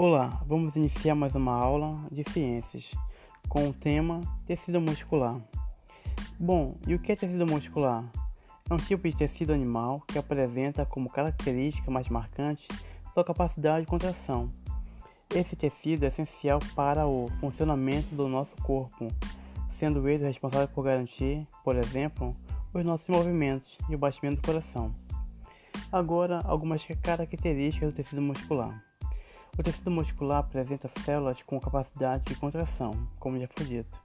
Olá, 0.00 0.28
vamos 0.46 0.76
iniciar 0.76 1.16
mais 1.16 1.34
uma 1.34 1.52
aula 1.52 1.92
de 2.12 2.22
ciências 2.30 2.88
com 3.48 3.68
o 3.68 3.72
tema 3.72 4.20
tecido 4.46 4.80
muscular. 4.80 5.40
Bom, 6.38 6.76
e 6.86 6.94
o 6.94 7.00
que 7.00 7.10
é 7.10 7.16
tecido 7.16 7.44
muscular? 7.44 8.04
É 8.70 8.74
um 8.74 8.76
tipo 8.76 9.08
de 9.08 9.16
tecido 9.16 9.52
animal 9.52 10.00
que 10.06 10.16
apresenta 10.16 10.86
como 10.86 11.10
característica 11.10 11.90
mais 11.90 12.08
marcante 12.10 12.68
sua 13.12 13.24
capacidade 13.24 13.86
de 13.86 13.90
contração. 13.90 14.48
Esse 15.34 15.56
tecido 15.56 16.04
é 16.04 16.06
essencial 16.06 16.60
para 16.76 17.04
o 17.04 17.28
funcionamento 17.40 18.14
do 18.14 18.28
nosso 18.28 18.54
corpo, 18.62 19.08
sendo 19.80 20.08
ele 20.08 20.22
responsável 20.22 20.68
por 20.68 20.84
garantir, 20.84 21.44
por 21.64 21.74
exemplo, 21.74 22.32
os 22.72 22.86
nossos 22.86 23.08
movimentos 23.08 23.76
e 23.90 23.96
o 23.96 23.98
batimento 23.98 24.40
do 24.40 24.46
coração. 24.46 24.94
Agora, 25.90 26.40
algumas 26.44 26.86
características 27.02 27.92
do 27.92 27.96
tecido 27.96 28.22
muscular. 28.22 28.87
O 29.58 29.62
tecido 29.62 29.90
muscular 29.90 30.38
apresenta 30.38 30.88
células 31.04 31.42
com 31.42 31.58
capacidade 31.58 32.22
de 32.26 32.36
contração, 32.36 32.92
como 33.18 33.40
já 33.40 33.48
foi 33.48 33.66
dito, 33.66 34.00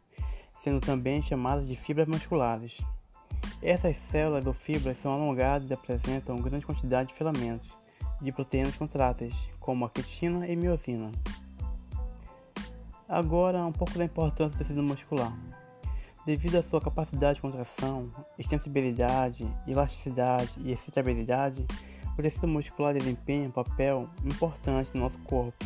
sendo 0.63 0.79
também 0.79 1.21
chamadas 1.21 1.67
de 1.67 1.75
fibras 1.75 2.07
musculares. 2.07 2.75
Essas 3.61 3.95
células 4.09 4.47
ou 4.47 4.53
fibras 4.53 4.97
são 4.97 5.13
alongadas 5.13 5.69
e 5.69 5.73
apresentam 5.73 6.41
grande 6.41 6.65
quantidade 6.65 7.09
de 7.09 7.15
filamentos 7.15 7.69
de 8.19 8.31
proteínas 8.31 8.75
contráteis, 8.75 9.33
como 9.59 9.85
a 9.85 9.89
quitina 9.91 10.47
e 10.47 10.55
miosina. 10.55 11.11
Agora, 13.07 13.63
um 13.63 13.71
pouco 13.71 13.95
da 13.95 14.05
importância 14.05 14.57
do 14.57 14.57
tecido 14.57 14.81
muscular. 14.81 15.37
Devido 16.25 16.55
à 16.55 16.63
sua 16.63 16.81
capacidade 16.81 17.35
de 17.35 17.41
contração, 17.41 18.09
extensibilidade, 18.39 19.47
elasticidade 19.67 20.51
e 20.57 20.71
excitabilidade, 20.71 21.63
o 22.17 22.21
tecido 22.21 22.47
muscular 22.47 22.93
desempenha 22.93 23.47
um 23.47 23.51
papel 23.51 24.07
importante 24.23 24.89
no 24.93 25.01
nosso 25.01 25.17
corpo. 25.19 25.65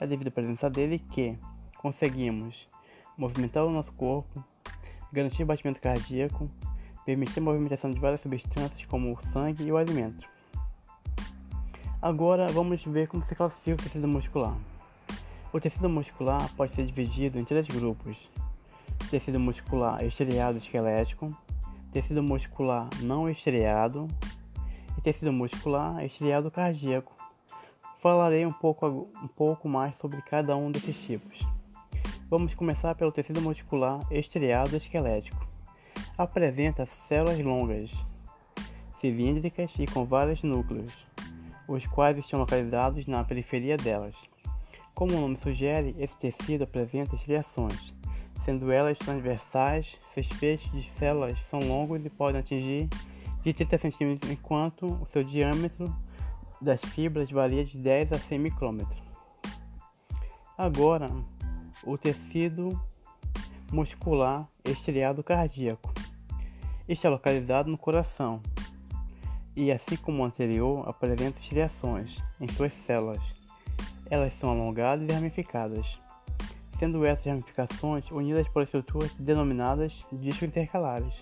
É 0.00 0.06
devido 0.06 0.28
à 0.28 0.30
presença 0.30 0.68
dele 0.68 0.98
que 0.98 1.38
conseguimos 1.78 2.68
movimentar 3.16 3.64
o 3.64 3.70
nosso 3.70 3.92
corpo, 3.94 4.44
garantir 5.10 5.42
o 5.42 5.46
batimento 5.46 5.80
cardíaco, 5.80 6.46
permitir 7.04 7.40
a 7.40 7.42
movimentação 7.42 7.90
de 7.90 7.98
várias 7.98 8.20
substâncias 8.20 8.84
como 8.86 9.12
o 9.12 9.26
sangue 9.28 9.64
e 9.64 9.72
o 9.72 9.78
alimento. 9.78 10.28
Agora 12.02 12.46
vamos 12.48 12.84
ver 12.84 13.08
como 13.08 13.24
se 13.24 13.34
classifica 13.34 13.80
o 13.80 13.82
tecido 13.82 14.06
muscular. 14.06 14.56
O 15.50 15.58
tecido 15.58 15.88
muscular 15.88 16.46
pode 16.54 16.72
ser 16.72 16.84
dividido 16.84 17.38
em 17.38 17.44
três 17.44 17.66
grupos: 17.66 18.28
tecido 19.08 19.40
muscular 19.40 20.04
estriado 20.04 20.58
esquelético, 20.58 21.34
tecido 21.90 22.22
muscular 22.22 22.90
não 23.00 23.30
estriado 23.30 24.06
tecido 25.06 25.32
muscular, 25.32 26.04
estriado 26.04 26.50
cardíaco. 26.50 27.14
Falarei 28.00 28.44
um 28.44 28.52
pouco, 28.52 29.08
um 29.22 29.28
pouco 29.28 29.68
mais 29.68 29.94
sobre 29.98 30.20
cada 30.22 30.56
um 30.56 30.68
desses 30.68 30.96
tipos. 30.96 31.38
Vamos 32.28 32.54
começar 32.54 32.92
pelo 32.96 33.12
tecido 33.12 33.40
muscular 33.40 34.00
estriado 34.10 34.76
esquelético. 34.76 35.46
Apresenta 36.18 36.86
células 37.06 37.38
longas, 37.38 37.92
cilíndricas 38.94 39.70
e 39.78 39.86
com 39.86 40.04
vários 40.04 40.42
núcleos, 40.42 40.92
os 41.68 41.86
quais 41.86 42.18
estão 42.18 42.40
localizados 42.40 43.06
na 43.06 43.22
periferia 43.22 43.76
delas. 43.76 44.16
Como 44.92 45.16
o 45.16 45.20
nome 45.20 45.36
sugere, 45.36 45.94
esse 46.00 46.16
tecido 46.16 46.64
apresenta 46.64 47.14
estriações, 47.14 47.94
sendo 48.44 48.72
elas 48.72 48.98
transversais, 48.98 49.86
seus 50.12 50.26
feixes 50.26 50.68
de 50.72 50.90
células 50.98 51.38
são 51.48 51.60
longos 51.60 52.04
e 52.04 52.10
podem 52.10 52.40
atingir 52.40 52.88
de 53.46 53.54
30 53.54 53.78
cm, 53.78 54.32
enquanto 54.32 54.86
o 55.00 55.06
seu 55.06 55.22
diâmetro 55.22 55.94
das 56.60 56.80
fibras 56.80 57.30
varia 57.30 57.64
de 57.64 57.78
10 57.78 58.12
a 58.12 58.18
100 58.18 58.38
micrômetros. 58.40 59.00
Agora, 60.58 61.08
o 61.84 61.96
tecido 61.96 62.68
muscular 63.70 64.48
estriado 64.64 65.22
cardíaco. 65.22 65.92
Este 66.88 67.06
é 67.06 67.10
localizado 67.10 67.70
no 67.70 67.78
coração 67.78 68.40
e, 69.54 69.70
assim 69.70 69.96
como 69.96 70.22
o 70.22 70.26
anterior, 70.26 70.88
apresenta 70.88 71.38
estriações 71.38 72.16
em 72.40 72.48
suas 72.48 72.72
células. 72.84 73.22
Elas 74.10 74.32
são 74.40 74.50
alongadas 74.50 75.08
e 75.08 75.12
ramificadas, 75.12 75.86
sendo 76.80 77.04
essas 77.06 77.26
ramificações 77.26 78.10
unidas 78.10 78.48
por 78.48 78.64
estruturas 78.64 79.12
denominadas 79.14 79.92
discos 80.10 80.48
intercalares. 80.48 81.14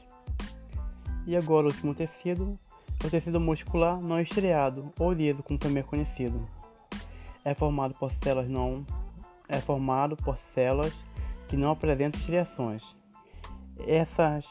E 1.26 1.36
agora 1.36 1.66
o 1.66 1.70
último 1.70 1.94
tecido, 1.94 2.58
o 3.04 3.10
tecido 3.10 3.40
muscular 3.40 4.00
não 4.00 4.20
estriado, 4.20 4.92
ou 4.98 5.12
liso, 5.12 5.42
como 5.42 5.58
também 5.58 5.82
é 5.82 5.86
conhecido. 5.86 6.46
É 7.44 7.54
formado 7.54 7.94
por 7.94 8.10
células 8.10 8.48
não 8.48 8.84
é 9.48 9.60
formado 9.60 10.16
por 10.16 10.38
células 10.38 10.92
que 11.48 11.56
não 11.56 11.70
apresentam 11.70 12.20
estriações. 12.20 12.82
Essas 13.86 14.46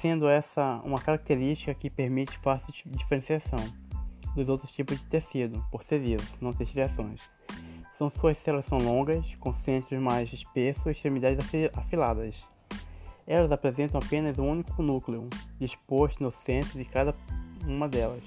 sendo 0.00 0.28
essa 0.28 0.80
uma 0.84 1.00
característica 1.00 1.74
que 1.74 1.88
permite 1.88 2.38
fácil 2.38 2.72
diferenciação 2.86 3.58
dos 4.34 4.48
outros 4.48 4.70
tipos 4.70 4.98
de 4.98 5.04
tecido, 5.06 5.64
por 5.70 5.82
ser 5.82 5.98
liso, 5.98 6.34
não 6.40 6.52
ter 6.52 6.64
estriações. 6.64 7.22
São 7.96 8.10
suas 8.10 8.36
células 8.36 8.66
são 8.66 8.76
longas, 8.76 9.24
com 9.36 9.54
centros 9.54 9.98
mais 9.98 10.30
espessos 10.30 10.84
e 10.84 10.90
extremidades 10.90 11.38
afiladas. 11.74 12.36
Elas 13.26 13.50
apresentam 13.50 14.00
apenas 14.00 14.38
um 14.38 14.48
único 14.48 14.82
núcleo, 14.82 15.28
disposto 15.58 16.22
no 16.22 16.30
centro 16.30 16.78
de 16.78 16.84
cada 16.84 17.14
uma 17.66 17.88
delas. 17.88 18.22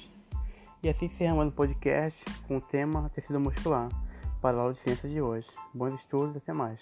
E 0.83 0.89
assim 0.89 1.05
encerramos 1.05 1.47
o 1.47 1.51
podcast 1.51 2.19
com 2.47 2.57
o 2.57 2.61
tema 2.61 3.09
tecido 3.15 3.39
muscular 3.39 3.89
para 4.41 4.57
a 4.57 4.61
aula 4.61 4.73
de 4.73 4.79
ciência 4.79 5.09
de 5.09 5.21
hoje. 5.21 5.47
Bons 5.73 5.95
estudos, 5.95 6.37
até 6.37 6.51
mais. 6.51 6.79